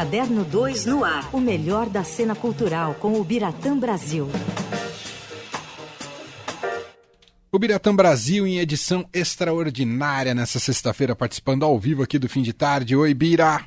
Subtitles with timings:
[0.00, 1.28] Caderno 2 no ar.
[1.30, 4.26] O melhor da cena cultural com o Biratã Brasil.
[7.52, 12.54] O Biratã Brasil em edição extraordinária nessa sexta-feira, participando ao vivo aqui do fim de
[12.54, 12.96] tarde.
[12.96, 13.66] Oi, Bira!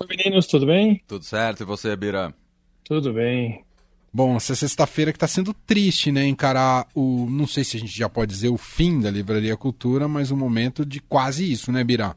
[0.00, 1.00] Oi, meninos, tudo bem?
[1.06, 2.34] Tudo certo, e você, Bira?
[2.82, 3.64] Tudo bem.
[4.12, 6.26] Bom, essa sexta-feira que está sendo triste, né?
[6.26, 7.28] Encarar o.
[7.30, 10.34] Não sei se a gente já pode dizer o fim da Livraria Cultura, mas o
[10.34, 12.16] um momento de quase isso, né, Bira?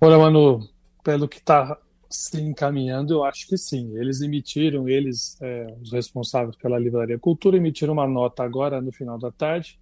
[0.00, 0.68] Olha, Manu,
[1.02, 1.76] pelo que está
[2.14, 3.96] se encaminhando, eu acho que sim.
[3.96, 9.18] Eles emitiram, eles, é, os responsáveis pela Livraria Cultura, emitiram uma nota agora no final
[9.18, 9.78] da tarde,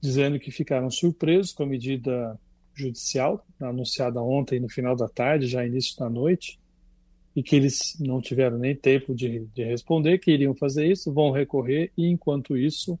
[0.00, 2.38] dizendo que ficaram surpresos com a medida
[2.74, 6.58] judicial anunciada ontem no final da tarde, já início da noite,
[7.34, 11.32] e que eles não tiveram nem tempo de, de responder, que iriam fazer isso, vão
[11.32, 12.98] recorrer, e enquanto isso,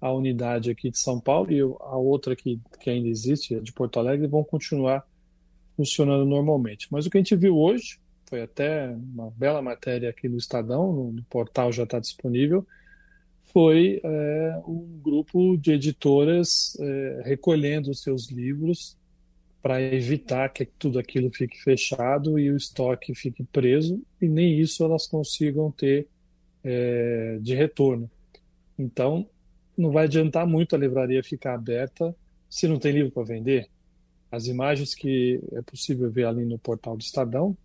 [0.00, 3.98] a unidade aqui de São Paulo e a outra que, que ainda existe, de Porto
[3.98, 5.04] Alegre, vão continuar
[5.76, 6.88] funcionando normalmente.
[6.90, 7.98] Mas o que a gente viu hoje,
[8.28, 12.66] foi até uma bela matéria aqui no Estadão, no, no portal já está disponível,
[13.44, 18.96] foi é, um grupo de editoras é, recolhendo seus livros
[19.62, 24.84] para evitar que tudo aquilo fique fechado e o estoque fique preso, e nem isso
[24.84, 26.06] elas consigam ter
[26.62, 28.10] é, de retorno.
[28.78, 29.28] Então,
[29.76, 32.14] não vai adiantar muito a livraria ficar aberta
[32.48, 33.68] se não tem livro para vender.
[34.30, 37.56] As imagens que é possível ver ali no portal do Estadão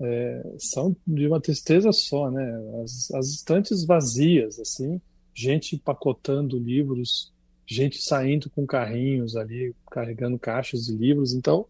[0.00, 2.52] é, são de uma tristeza só, né?
[2.82, 5.00] As, as estantes vazias, assim,
[5.34, 7.32] gente empacotando livros,
[7.66, 11.34] gente saindo com carrinhos ali, carregando caixas de livros.
[11.34, 11.66] Então,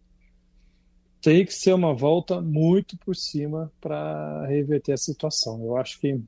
[1.21, 5.63] tem que ser uma volta muito por cima para reverter a situação.
[5.63, 6.19] Eu acho que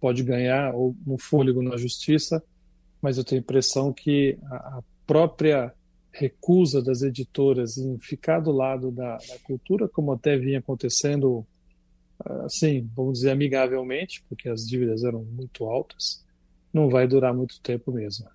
[0.00, 2.42] pode ganhar um fôlego na justiça,
[3.02, 5.74] mas eu tenho a impressão que a própria
[6.12, 11.46] recusa das editoras em ficar do lado da, da, cultura, como até vinha acontecendo,
[12.44, 16.24] assim, vamos dizer amigavelmente, porque as dívidas eram muito altas,
[16.72, 18.26] não vai durar muito tempo mesmo.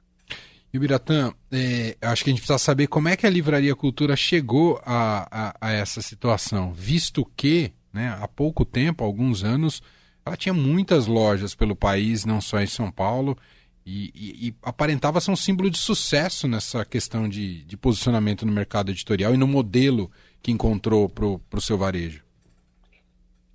[0.74, 4.16] E Biratã, é, acho que a gente precisa saber como é que a Livraria Cultura
[4.16, 9.82] chegou a, a, a essa situação, visto que, né, há pouco tempo, alguns anos,
[10.26, 13.38] ela tinha muitas lojas pelo país, não só em São Paulo,
[13.86, 18.52] e, e, e, aparentava ser um símbolo de sucesso nessa questão de, de, posicionamento no
[18.52, 20.10] mercado editorial e no modelo
[20.42, 22.24] que encontrou para o seu varejo.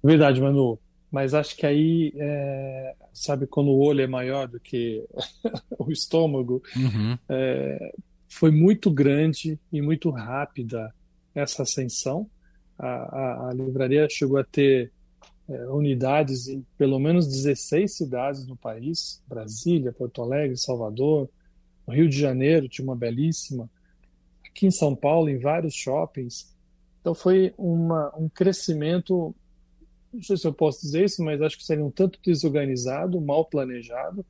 [0.03, 0.79] Verdade, Manu.
[1.11, 5.05] Mas acho que aí, é, sabe, quando o olho é maior do que
[5.77, 7.19] o estômago, uhum.
[7.29, 7.93] é,
[8.29, 10.95] foi muito grande e muito rápida
[11.35, 12.31] essa ascensão.
[12.79, 14.93] A, a, a livraria chegou a ter
[15.51, 21.29] é, unidades em pelo menos 16 cidades no país: Brasília, Porto Alegre, Salvador,
[21.89, 23.69] Rio de Janeiro tinha uma belíssima,
[24.47, 26.55] aqui em São Paulo, em vários shoppings.
[27.01, 29.35] Então foi uma, um crescimento,
[30.13, 33.45] não sei se eu posso dizer isso, mas acho que seria um tanto desorganizado, mal
[33.45, 34.25] planejado,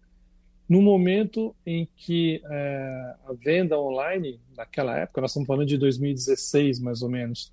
[0.69, 6.79] no momento em que é, a venda online, naquela época, nós estamos falando de 2016
[6.79, 7.53] mais ou menos,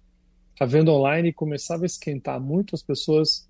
[0.60, 3.48] a venda online começava a esquentar muito, as pessoas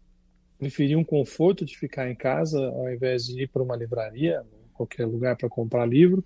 [0.57, 5.05] preferiam o conforto de ficar em casa ao invés de ir para uma livraria, qualquer
[5.05, 6.23] lugar para comprar livro.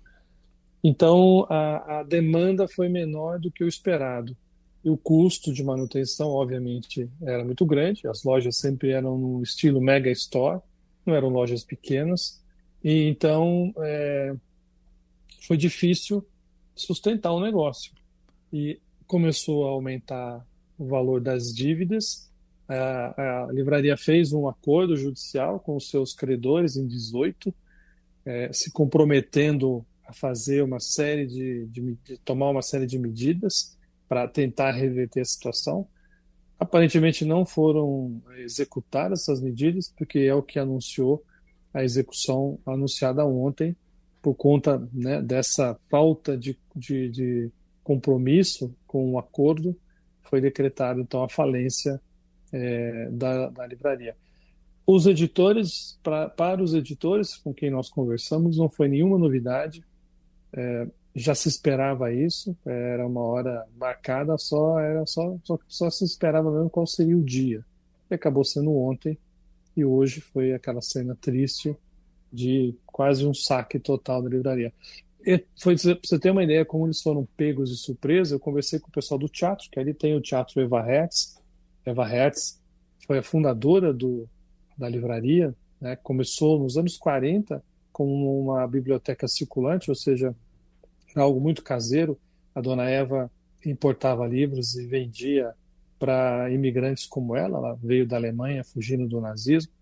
[0.82, 4.36] Então, a, a, demanda foi menor do que o esperado.
[4.84, 8.06] E o custo de manutenção, obviamente, era muito grande.
[8.08, 10.60] As lojas sempre eram no estilo mega store,
[11.06, 12.42] não eram lojas pequenas.
[12.82, 14.34] E então, é,
[15.46, 16.26] foi difícil
[16.74, 17.92] sustentar o negócio.
[18.52, 20.44] E começou a aumentar
[20.76, 22.31] o valor das dívidas
[22.72, 27.54] a, a livraria fez um acordo judicial com os seus credores em 18,
[28.24, 33.76] é, se comprometendo a fazer uma série de, de, de tomar uma série de medidas
[34.08, 35.88] para tentar reverter a situação.
[36.58, 41.24] Aparentemente não foram executadas essas medidas, porque é o que anunciou
[41.72, 43.74] a execução anunciada ontem,
[44.20, 47.50] por conta né, dessa falta de, de, de
[47.82, 49.76] compromisso com o um acordo,
[50.22, 52.00] foi decretada então a falência
[52.52, 54.16] é, da, da, livraria.
[54.86, 59.84] Os editores, pra, para os editores com quem nós conversamos, não foi nenhuma novidade,
[60.52, 66.04] é, já se esperava isso, era uma hora marcada, só era só, só, só se
[66.04, 67.64] esperava mesmo qual seria o dia.
[68.10, 69.18] E acabou sendo ontem,
[69.76, 71.76] e hoje foi aquela cena triste
[72.32, 74.72] de quase um saque total da livraria.
[75.22, 78.92] Para você ter uma ideia como eles foram pegos de surpresa, eu conversei com o
[78.92, 81.40] pessoal do teatro, que ali tem o Teatro Eva Hertz,
[81.84, 82.60] Eva Hertz
[83.06, 84.28] foi a fundadora do,
[84.76, 85.96] da livraria, né?
[85.96, 87.62] começou nos anos 40
[87.92, 90.34] como uma biblioteca circulante, ou seja,
[91.14, 92.18] algo muito caseiro.
[92.54, 93.30] A dona Eva
[93.64, 95.52] importava livros e vendia
[95.98, 99.72] para imigrantes como ela, ela veio da Alemanha fugindo do nazismo,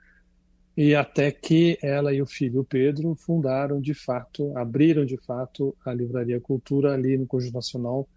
[0.77, 5.93] e até que ela e o filho Pedro fundaram de fato, abriram de fato a
[5.93, 8.09] Livraria Cultura ali no Conjunto Nacional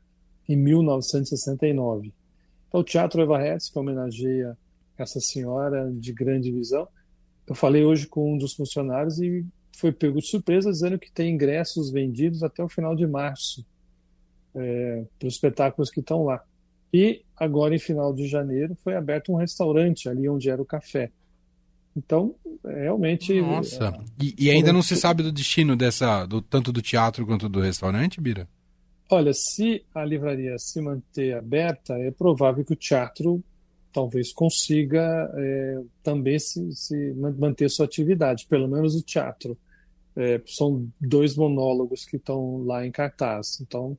[0.48, 2.14] em 1969.
[2.74, 4.58] Então, o Teatro Eva Hertz, que homenageia
[4.98, 6.88] essa senhora de grande visão,
[7.46, 9.46] eu falei hoje com um dos funcionários e
[9.78, 13.64] foi pego de surpresa dizendo que tem ingressos vendidos até o final de março
[14.56, 16.44] é, para os espetáculos que estão lá.
[16.92, 21.12] E agora, em final de janeiro, foi aberto um restaurante ali onde era o café.
[21.96, 22.34] Então,
[22.66, 23.40] realmente.
[23.40, 23.86] Nossa.
[23.86, 27.48] É, e, e, ainda não se sabe do destino dessa, do, tanto do teatro quanto
[27.48, 28.48] do restaurante, Bira?
[29.14, 33.44] Olha, se a livraria se manter aberta, é provável que o teatro
[33.94, 39.56] talvez consiga é, também se, se, manter sua atividade, pelo menos o teatro.
[40.16, 43.62] É, são dois monólogos que estão lá em cartaz.
[43.62, 43.96] Então,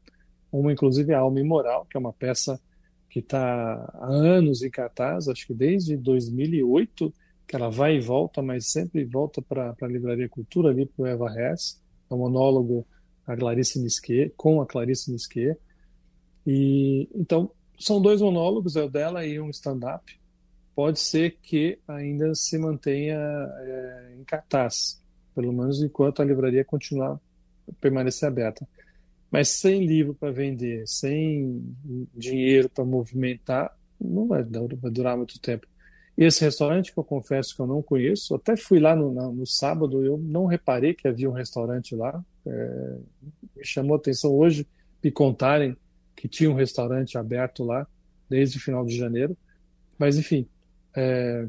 [0.51, 2.61] uma, inclusive, é Alma Imoral, que é uma peça
[3.09, 7.15] que está há anos em cartaz, acho que desde 2008,
[7.47, 11.07] que ela vai e volta, mas sempre volta para a Livraria Cultura, ali para o
[11.07, 11.81] Eva Hess.
[12.11, 12.85] É um monólogo
[13.27, 15.57] a Clarice Nisquet, com a Clarice Nisquet.
[16.47, 20.19] E, então, são dois monólogos, é o dela e um stand-up.
[20.75, 25.01] Pode ser que ainda se mantenha é, em cartaz,
[25.35, 27.21] pelo menos enquanto a livraria continuar
[27.81, 28.67] permanecer aberta.
[29.31, 31.75] Mas sem livro para vender, sem
[32.15, 35.67] dinheiro para movimentar, não vai, vai durar muito tempo.
[36.17, 40.05] Esse restaurante que eu confesso que eu não conheço, até fui lá no, no sábado,
[40.05, 42.25] eu não reparei que havia um restaurante lá.
[42.47, 42.99] É,
[43.57, 44.67] me chamou a atenção hoje
[45.03, 45.77] me contarem
[46.17, 47.87] que tinha um restaurante aberto lá
[48.29, 49.37] desde o final de janeiro.
[49.99, 50.49] Mas, enfim,
[50.97, 51.47] é,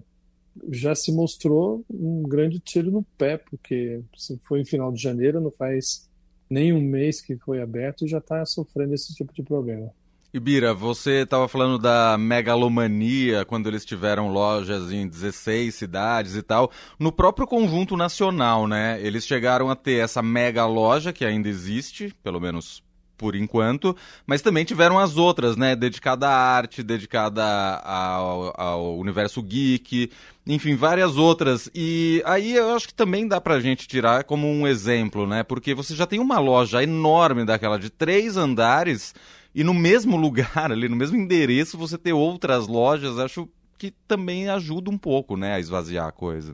[0.70, 5.42] já se mostrou um grande tiro no pé, porque se foi em final de janeiro,
[5.42, 6.10] não faz
[6.50, 9.92] nem um mês que foi aberto e já está sofrendo esse tipo de problema.
[10.36, 16.70] Ibira, você estava falando da megalomania quando eles tiveram lojas em 16 cidades e tal.
[17.00, 19.00] No próprio conjunto nacional, né?
[19.02, 22.84] Eles chegaram a ter essa mega loja que ainda existe, pelo menos
[23.18, 23.96] por enquanto,
[24.28, 25.74] mas também tiveram as outras, né?
[25.74, 27.42] Dedicada à arte, dedicada
[27.78, 30.12] ao, ao, universo geek,
[30.46, 31.70] enfim, várias outras.
[31.74, 35.44] E aí eu acho que também dá pra gente tirar como um exemplo, né?
[35.44, 39.16] Porque você já tem uma loja enorme daquela de três andares
[39.56, 43.48] e no mesmo lugar, ali no mesmo endereço, você ter outras lojas, acho
[43.78, 46.54] que também ajuda um pouco, né, a esvaziar a coisa.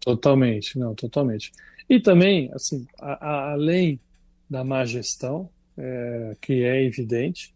[0.00, 1.52] Totalmente, não, totalmente.
[1.88, 4.00] E também, assim, a, a, além
[4.48, 7.54] da má gestão, é, que é evidente,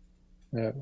[0.52, 0.74] é,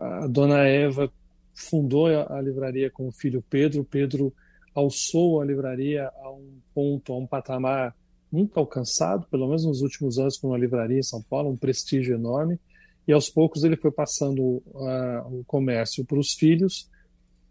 [0.00, 1.10] a dona Eva
[1.54, 4.34] fundou a, a livraria com o filho Pedro, Pedro
[4.74, 7.94] alçou a livraria a um ponto, a um patamar
[8.32, 12.16] nunca alcançado, pelo menos nos últimos anos, com uma livraria em São Paulo, um prestígio
[12.16, 12.58] enorme
[13.06, 16.90] e aos poucos ele foi passando uh, o comércio para os filhos,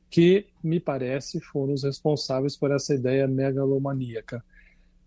[0.10, 4.44] que, me parece, foram os responsáveis por essa ideia megalomaníaca.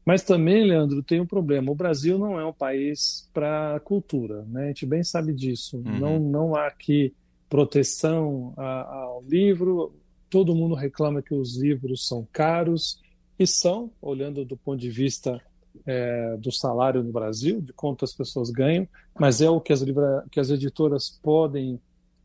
[0.04, 1.72] Mas também, Leandro, tem um problema.
[1.72, 4.64] O Brasil não é um país para cultura, né?
[4.64, 5.78] A gente bem sabe disso.
[5.78, 5.98] Uhum.
[5.98, 7.12] Não, não há aqui
[7.48, 9.92] proteção ao livro.
[10.30, 13.00] Todo mundo reclama que os livros são caros
[13.38, 15.40] e são, olhando do ponto de vista
[15.84, 18.88] é, do salário no Brasil, de quanto as pessoas ganham,
[19.18, 19.82] mas é o que as,
[20.30, 21.80] que as editoras podem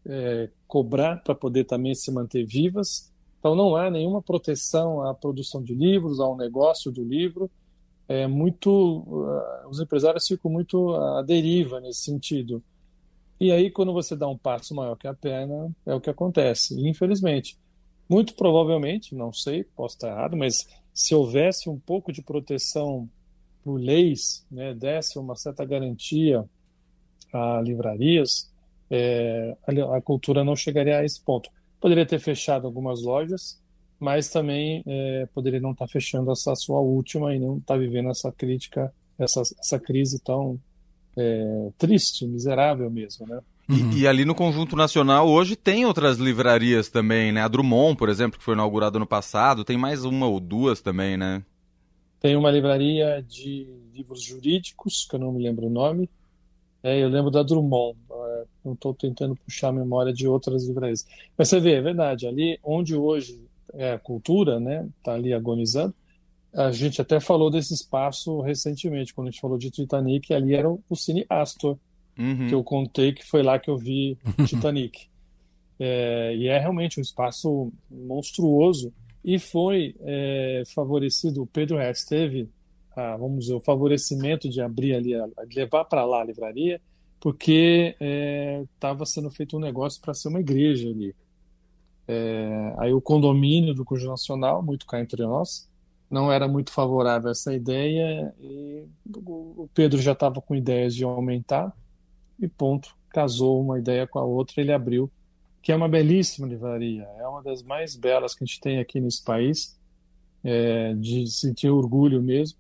[0.06, 3.12] é, cobrar para poder também se manter vivas.
[3.40, 7.50] Então não há nenhuma proteção à produção de livros, ao negócio do livro.
[8.08, 12.62] É muito, uh, os empresários ficam muito à deriva nesse sentido.
[13.40, 16.80] E aí quando você dá um passo maior que a perna, é o que acontece.
[16.88, 17.58] infelizmente,
[18.08, 23.10] muito provavelmente, não sei, posso estar errado, mas se houvesse um pouco de proteção
[23.64, 26.44] por leis, né, desse uma certa garantia
[27.34, 28.52] a livrarias,
[28.90, 31.50] é, a, a, cultura não chegaria a esse ponto.
[31.80, 33.60] Poderia ter fechado algumas lojas,
[34.00, 37.80] mas também é, poderia não estar tá fechando essa sua última e não estar tá
[37.80, 40.60] vivendo essa crítica, essa, essa crise tão
[41.18, 43.40] é, triste, miserável mesmo, né?
[43.70, 43.92] Uhum.
[43.92, 47.42] E, e, ali no Conjunto Nacional hoje tem outras livrarias também, né?
[47.42, 51.16] A Drummond, por exemplo, que foi inaugurada no passado, tem mais uma ou duas também,
[51.16, 51.44] né?
[52.22, 56.08] Tem uma livraria de livros jurídicos, que eu não me lembro o nome.
[56.84, 57.98] É, eu lembro da Drummond.
[58.12, 61.06] É, não estou tentando puxar a memória de outras livrarias.
[61.36, 62.28] Mas você vê, é verdade.
[62.28, 65.96] Ali onde hoje é a cultura, né, está ali agonizando.
[66.54, 70.32] A gente até falou desse espaço recentemente, quando a gente falou de Titanic.
[70.32, 71.76] Ali era o Cine Astor,
[72.20, 72.48] uhum.
[72.48, 75.08] que eu contei que foi lá que eu vi Titanic.
[75.80, 82.50] É, e é realmente um espaço monstruoso e foi é, favorecido, o Pedro Hertz teve,
[82.96, 85.14] a, vamos dizer, o favorecimento de abrir ali,
[85.56, 86.82] levar para lá a livraria,
[87.20, 87.96] porque
[88.74, 91.16] estava é, sendo feito um negócio para ser uma igreja ali.
[92.08, 95.70] É, aí o condomínio do Cujo Nacional, muito cá entre nós,
[96.10, 98.84] não era muito favorável a essa ideia e
[99.16, 101.74] o Pedro já estava com ideias de aumentar
[102.38, 105.10] e ponto, casou uma ideia com a outra, ele abriu,
[105.62, 109.00] que é uma belíssima livraria, é uma das mais belas que a gente tem aqui
[109.00, 109.78] nesse país,
[110.44, 112.58] é, de sentir orgulho mesmo,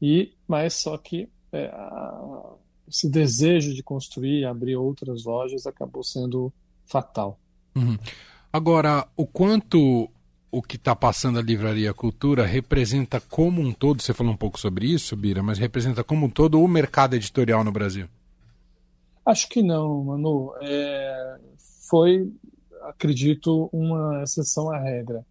[0.00, 2.54] e mas só que é, a,
[2.88, 6.52] esse desejo de construir, abrir outras lojas acabou sendo
[6.86, 7.38] fatal.
[7.76, 7.96] Uhum.
[8.52, 10.10] Agora, o quanto
[10.50, 14.58] o que está passando a Livraria Cultura representa como um todo, você falou um pouco
[14.58, 18.08] sobre isso, Bira, mas representa como um todo o mercado editorial no Brasil?
[19.24, 20.52] Acho que não, Manu.
[20.60, 21.38] É,
[21.90, 22.32] foi,
[22.82, 25.26] acredito, uma exceção à regra.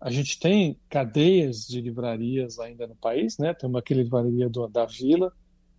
[0.00, 3.52] A gente tem cadeias de livrarias ainda no país, né?
[3.54, 5.32] Tem uma livraria do, da Vila,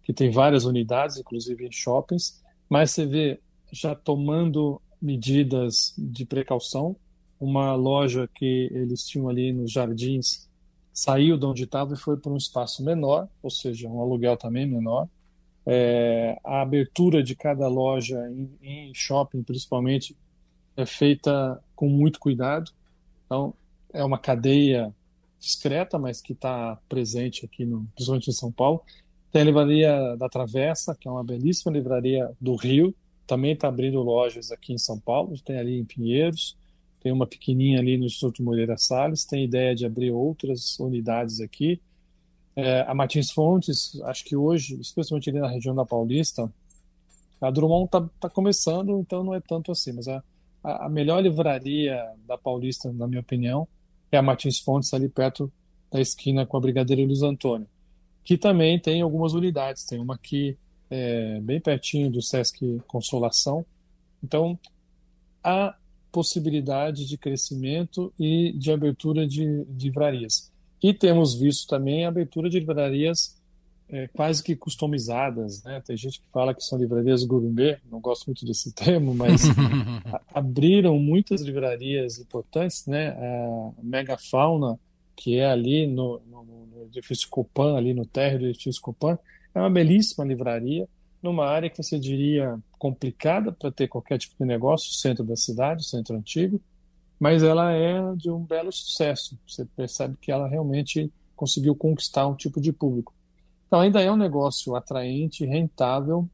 [0.03, 3.39] que tem várias unidades, inclusive em shoppings, mas você vê
[3.71, 6.95] já tomando medidas de precaução.
[7.39, 10.49] Uma loja que eles tinham ali nos jardins
[10.93, 14.65] saiu de onde estava e foi para um espaço menor, ou seja, um aluguel também
[14.65, 15.07] menor.
[15.65, 20.15] É, a abertura de cada loja em, em, shopping, principalmente,
[20.77, 22.71] é feita com muito cuidado.
[23.25, 23.53] Então,
[23.93, 24.93] é uma cadeia
[25.39, 28.81] discreta, mas que está presente aqui, no, principalmente em São Paulo.
[29.31, 32.95] Tem a livraria da Travessa, que é uma belíssima livraria do Rio,
[33.27, 36.55] também está abrindo lojas aqui em São Paulo, tem ali em Pinheiros,
[37.01, 41.79] tem uma pequenininha ali no Instituto Moreira Salles, tem ideia de abrir outras unidades aqui.
[42.55, 46.51] É, a Martins Fontes, acho que hoje, especialmente ali na região da Paulista,
[47.41, 50.23] a Drummond está tá começando, então não é tanto assim, mas a,
[50.65, 53.67] a melhor livraria da Paulista, na minha opinião,
[54.11, 55.51] é a Martins Fontes, ali perto
[55.91, 57.67] da esquina com a Brigadeiro Luiz Antônio,
[58.23, 59.85] que também tem algumas unidades.
[59.85, 60.57] Tem uma aqui
[60.89, 63.65] é, bem pertinho do Sesc Consolação.
[64.23, 64.57] Então,
[65.43, 65.75] há
[66.11, 70.51] possibilidade de crescimento e de abertura de, de livrarias.
[70.81, 73.39] E temos visto também a abertura de livrarias
[73.89, 75.81] é, quase que customizadas, né?
[75.85, 79.43] Tem gente que fala que são livrarias gourmet, não gosto muito desse termo, mas
[80.33, 83.09] abriram muitas livrarias importantes, né?
[83.09, 84.79] A Mega Fauna,
[85.15, 89.17] que é ali no, no, no edifício Copan, ali no térreo do edifício Copan,
[89.53, 90.87] é uma belíssima livraria,
[91.21, 95.87] numa área que você diria complicada para ter qualquer tipo de negócio, centro da cidade,
[95.87, 96.61] centro antigo,
[97.19, 99.39] mas ela é de um belo sucesso.
[99.47, 103.14] Você percebe que ela realmente conseguiu conquistar um tipo de público.
[103.67, 106.29] Então ainda é um negócio atraente, rentável,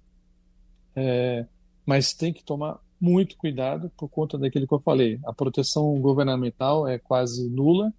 [0.95, 1.45] é,
[1.85, 5.19] mas tem que tomar muito cuidado por conta daquilo que eu falei.
[5.25, 7.91] A proteção governamental é quase nula,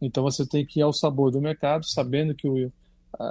[0.00, 2.70] então você tem que ir ao sabor do mercado, sabendo que o,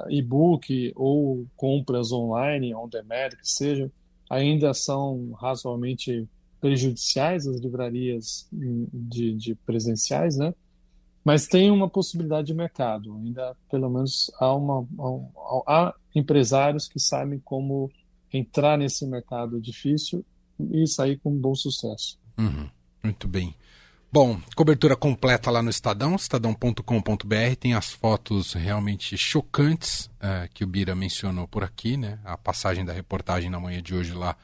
[0.09, 3.91] e-book ou compras online, on demand, que seja,
[4.29, 6.27] ainda são razoavelmente
[6.59, 10.53] prejudiciais às livrarias de, de presenciais, né?
[11.23, 13.15] Mas tem uma possibilidade de mercado.
[13.15, 17.91] Ainda, pelo menos, há, uma, há, há empresários que sabem como
[18.33, 20.25] entrar nesse mercado difícil
[20.71, 22.19] e sair com um bom sucesso.
[22.37, 22.67] Uhum.
[23.03, 23.55] Muito bem.
[24.11, 30.67] Bom, cobertura completa lá no Estadão, estadão.com.br, tem as fotos realmente chocantes uh, que o
[30.67, 32.19] Bira mencionou por aqui, né?
[32.25, 34.35] A passagem da reportagem na manhã de hoje lá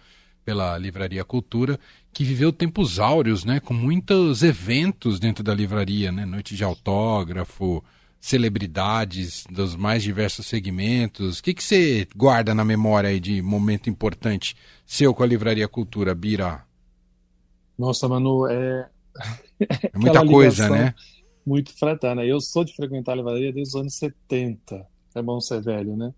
[0.47, 1.77] pela Livraria Cultura,
[2.13, 3.59] que viveu tempos áureos, né?
[3.59, 6.25] Com muitos eventos dentro da livraria, né?
[6.25, 7.83] Noite de autógrafo,
[8.17, 11.39] celebridades dos mais diversos segmentos.
[11.39, 15.67] O que, que você guarda na memória aí de momento importante seu com a Livraria
[15.67, 16.63] Cultura, Bira?
[17.77, 18.87] Nossa, Manu, é
[19.59, 20.95] é muita coisa, né?
[21.45, 22.23] Muito fraterna.
[22.23, 24.87] Eu sou de frequentar a livraria desde os anos 70.
[25.15, 26.13] É bom ser velho, né?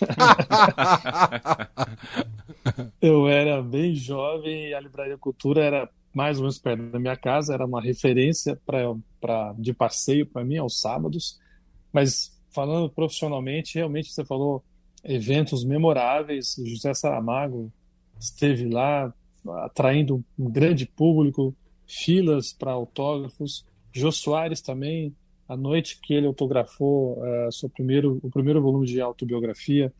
[3.00, 7.16] eu era bem jovem e a Livraria Cultura era mais ou menos perto da minha
[7.16, 11.38] casa, era uma referência para de passeio para mim aos sábados.
[11.92, 14.64] Mas falando profissionalmente, realmente você falou
[15.04, 16.56] eventos memoráveis.
[16.64, 17.70] José Saramago
[18.18, 19.12] esteve lá
[19.64, 21.54] atraindo um grande público
[21.86, 23.64] filas para autógrafos.
[23.92, 25.14] Jô Soares também,
[25.48, 29.92] a noite que ele autografou uh, seu primeiro, o primeiro volume de autobiografia,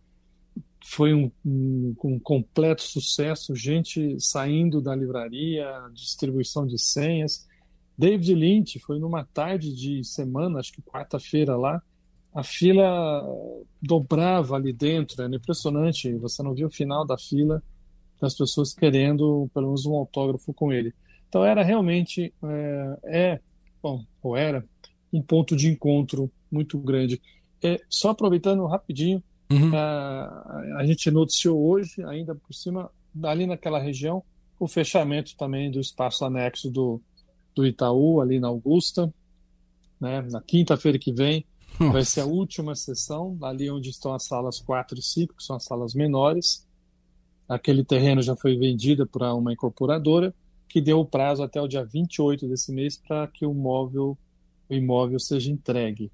[0.85, 3.55] foi um, um, um, completo sucesso.
[3.55, 7.47] Gente saindo da livraria, distribuição de senhas.
[7.99, 11.83] David Lynch foi numa tarde de semana, acho que quarta-feira lá.
[12.35, 13.23] A fila
[13.81, 16.15] dobrava ali dentro, era impressionante.
[16.17, 17.63] Você não via o final da fila
[18.21, 20.95] das pessoas querendo pelo menos um autógrafo com ele.
[21.29, 23.41] Então era realmente, é, é
[23.83, 24.65] bom, ou era,
[25.17, 27.21] um ponto de encontro muito grande.
[27.63, 29.71] É, só aproveitando rapidinho, uhum.
[29.75, 32.91] a, a gente noticiou hoje, ainda por cima,
[33.23, 34.23] ali naquela região,
[34.59, 37.01] o fechamento também do espaço anexo do,
[37.55, 39.13] do Itaú, ali na Augusta.
[40.01, 40.23] Né?
[40.31, 41.45] Na quinta-feira que vem
[41.81, 41.93] Nossa.
[41.93, 45.57] vai ser a última sessão, ali onde estão as salas 4 e 5, que são
[45.57, 46.67] as salas menores.
[47.49, 50.35] Aquele terreno já foi vendido para uma incorporadora,
[50.69, 54.19] que deu o prazo até o dia 28 desse mês para que o móvel,
[54.69, 56.11] o imóvel seja entregue.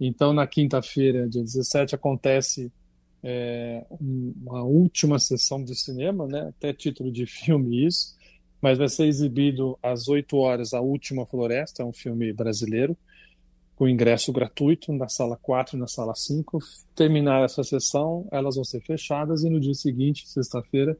[0.00, 2.72] Então, na quinta-feira, dia 17, acontece
[3.22, 6.48] é, uma última sessão de cinema, né?
[6.48, 8.16] até título de filme isso,
[8.60, 12.96] mas vai ser exibido às 8 horas A Última Floresta, é um filme brasileiro,
[13.76, 16.58] com ingresso gratuito na sala 4 e na sala 5.
[16.94, 20.98] Terminar essa sessão, elas vão ser fechadas e no dia seguinte, sexta-feira,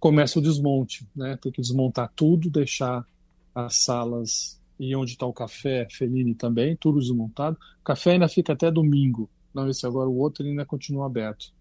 [0.00, 1.06] começa o desmonte.
[1.14, 1.38] Né?
[1.40, 3.06] Tem que desmontar tudo, deixar
[3.54, 7.56] as salas e onde está o café, Fellini também, tudo desmontado.
[7.80, 9.30] O café ainda fica até domingo.
[9.54, 11.52] Não, esse agora o outro ainda continua aberto.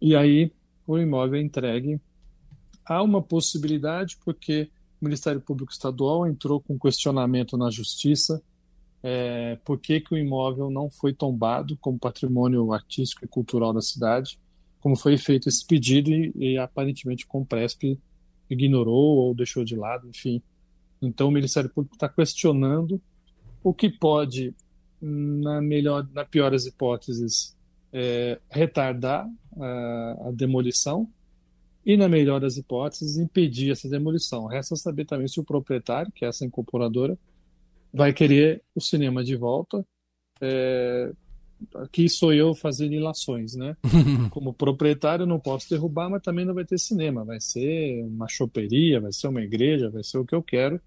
[0.00, 0.52] E aí
[0.86, 2.00] o imóvel é entregue.
[2.84, 4.70] Há uma possibilidade, porque
[5.00, 8.42] o Ministério Público Estadual entrou com questionamento na Justiça
[9.02, 13.80] é, por que, que o imóvel não foi tombado como patrimônio artístico e cultural da
[13.80, 14.38] cidade,
[14.80, 17.98] como foi feito esse pedido e, e aparentemente o Compresp
[18.48, 20.40] ignorou ou deixou de lado, enfim.
[21.02, 23.00] Então o Ministério Público está questionando
[23.62, 24.54] o que pode,
[25.00, 27.56] na melhor, na pior das hipóteses,
[27.92, 29.28] é, retardar
[29.58, 31.08] a, a demolição
[31.84, 34.46] e, na melhor das hipóteses, impedir essa demolição.
[34.46, 37.18] Resta saber também se o proprietário, que é essa incorporadora,
[37.92, 39.84] vai querer o cinema de volta.
[40.40, 41.12] É,
[41.74, 43.76] aqui sou eu fazendo ilações, né?
[44.30, 47.24] Como proprietário não posso derrubar, mas também não vai ter cinema.
[47.24, 50.80] Vai ser uma choperia, vai ser uma igreja, vai ser o que eu quero.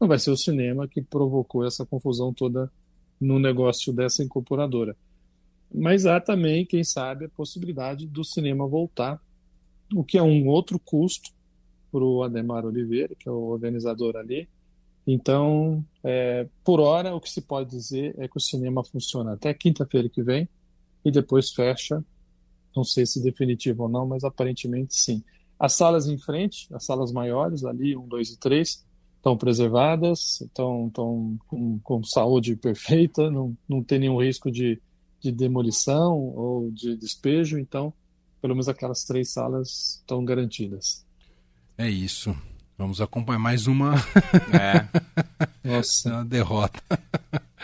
[0.00, 2.70] Não vai ser o cinema que provocou essa confusão toda
[3.20, 4.96] no negócio dessa incorporadora.
[5.74, 9.20] Mas há também, quem sabe, a possibilidade do cinema voltar,
[9.94, 11.30] o que é um outro custo
[11.90, 14.48] para o Ademar Oliveira, que é o organizador ali,
[15.10, 19.54] então, é, por hora, o que se pode dizer é que o cinema funciona até
[19.54, 20.46] quinta-feira que vem
[21.02, 22.04] e depois fecha.
[22.76, 25.24] Não sei se definitivo ou não, mas aparentemente sim.
[25.58, 28.84] As salas em frente, as salas maiores, ali, 1, 2 e 3,
[29.18, 34.80] estão preservadas, estão, estão com, com, saúde perfeita, não, não tem nenhum risco de,
[35.20, 37.92] de demolição ou de despejo, então,
[38.40, 41.04] pelo menos aquelas três salas estão garantidas.
[41.76, 42.34] É isso.
[42.76, 43.96] Vamos acompanhar mais uma.
[44.52, 44.86] É.
[45.68, 46.10] Nossa.
[46.10, 46.80] uma derrota.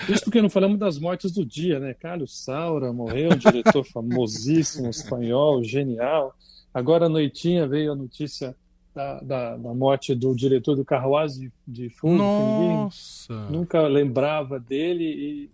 [0.09, 1.95] Isso porque não falamos das mortes do dia, né?
[1.95, 6.35] Carlos Saura morreu, um diretor famosíssimo, espanhol, genial.
[6.73, 8.57] Agora à noitinha veio a notícia
[8.95, 12.23] da, da, da morte do diretor do Carruagem de Fundo.
[12.23, 13.35] Nossa!
[13.51, 15.51] nunca lembrava dele e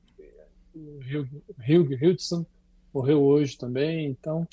[0.77, 2.45] Hugh Hudson
[2.93, 4.07] morreu hoje também.
[4.07, 4.47] Então,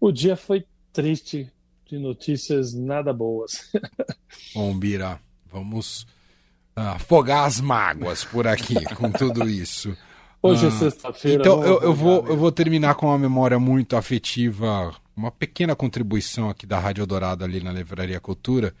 [0.00, 1.50] o dia foi triste
[1.86, 3.70] de notícias nada boas.
[4.54, 6.06] Bom, Bira, vamos
[6.74, 9.96] afogar as mágoas por aqui com tudo isso.
[10.40, 11.40] Hoje é ah, é sexta-feira.
[11.40, 16.48] Então eu, eu, vou, eu vou terminar com uma memória muito afetiva, uma pequena contribuição
[16.48, 18.72] aqui da Rádio Dourado ali na Livraria Cultura.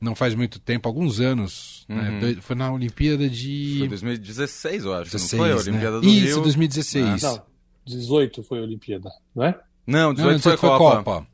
[0.00, 1.84] Não faz muito tempo, alguns anos.
[1.88, 2.08] Né?
[2.08, 2.20] Uhum.
[2.20, 2.36] Né?
[2.40, 3.76] Foi na Olimpíada de.
[3.80, 5.10] Foi 2016, eu acho.
[5.10, 6.00] 16, não foi a Olimpíada né?
[6.00, 6.42] do Isso, Rio.
[6.42, 7.22] 2016.
[7.22, 7.42] Não,
[7.84, 9.60] 18 foi a Olimpíada, não é?
[9.86, 10.96] Não, 18, não, 18 foi, foi Copa.
[11.02, 11.26] Copa.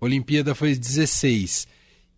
[0.00, 1.68] Olimpíada foi 16.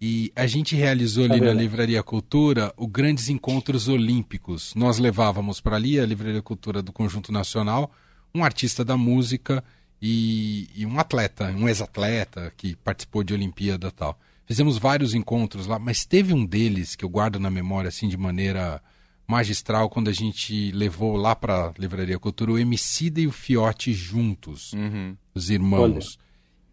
[0.01, 4.75] E a gente realizou ali na Livraria Cultura o Grandes Encontros Olímpicos.
[4.75, 7.93] Nós levávamos para ali, a Livraria Cultura do Conjunto Nacional,
[8.35, 9.63] um artista da música
[10.03, 14.19] e, e um atleta, um ex-atleta que participou de Olimpíada e tal.
[14.45, 18.17] Fizemos vários encontros lá, mas teve um deles que eu guardo na memória assim de
[18.17, 18.83] maneira
[19.29, 23.93] magistral quando a gente levou lá para a Livraria Cultura o Emicida e o Fiote
[23.93, 25.17] juntos, uhum.
[25.33, 26.19] os irmãos.
[26.19, 26.23] Olha.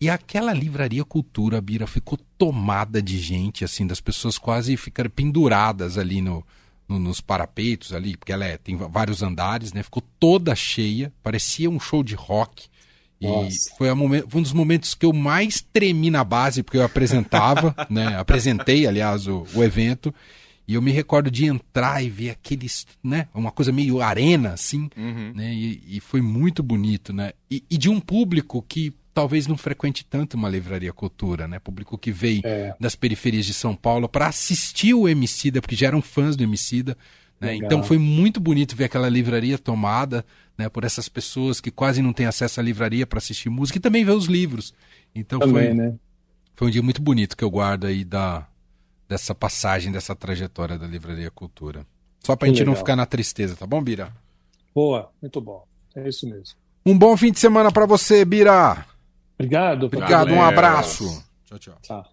[0.02, 5.98] E aquela livraria Cultura, Bira, ficou tomada de gente, assim, das pessoas quase ficaram penduradas
[5.98, 6.44] ali no,
[6.88, 9.84] no, nos parapeitos ali, porque ela é, tem vários andares, né?
[9.84, 12.70] Ficou toda cheia, parecia um show de rock.
[13.22, 17.76] E foi, foi, um dos momentos que eu mais tremi na base, porque eu apresentava,
[17.90, 18.18] né?
[18.18, 20.14] Apresentei, aliás, o, o, evento.
[20.66, 23.28] E eu me recordo de entrar e ver aqueles, né?
[23.34, 25.34] Uma coisa meio arena, assim, uhum.
[25.36, 25.54] né?
[25.54, 27.34] E, e, foi muito bonito, né?
[27.52, 31.60] E, e de um público que talvez não frequente tanto uma livraria cultura, né?
[31.60, 32.74] Público que veio é.
[32.80, 36.98] das periferias de São Paulo para assistir o Emicida, porque já eram fãs do Emicida.
[37.40, 37.56] Né?
[37.56, 40.26] Então foi muito bonito ver aquela livraria tomada
[40.58, 43.82] né, por essas pessoas que quase não têm acesso à livraria para assistir música e
[43.82, 44.74] também ver os livros.
[45.16, 45.96] Então também, foi, né?
[46.56, 48.46] foi um dia muito bonito que eu guardo aí da,
[49.08, 51.86] dessa passagem, dessa trajetória da Livraria Cultura.
[52.20, 52.74] Só para a gente legal.
[52.74, 54.14] não ficar na tristeza, tá bom, Bira?
[54.76, 55.66] Boa, muito bom.
[55.96, 56.58] É isso mesmo.
[56.86, 58.86] Um bom fim de semana para você, Bira.
[59.36, 59.86] Obrigado.
[59.86, 61.24] Obrigado, um abraço.
[61.46, 61.78] Tchau, tchau.
[61.82, 62.04] Tchau.